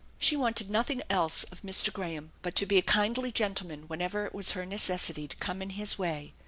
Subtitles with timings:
[0.17, 1.93] She wanted nothing else of Mr.
[1.93, 5.69] Graham but to be a kindly gentleman whenever it was her necessity to come in
[5.77, 6.33] his way.